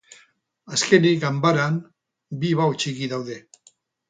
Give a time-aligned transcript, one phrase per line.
[0.77, 1.77] Azkenik, ganbaran,
[2.45, 3.39] bi bao txiki daude.